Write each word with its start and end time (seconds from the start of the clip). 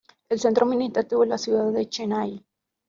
El 0.29 0.39
centro 0.39 0.65
administrativo 0.65 1.21
es 1.21 1.29
la 1.29 1.37
ciudad 1.37 1.71
de 1.71 1.87
Chennai. 1.87 2.43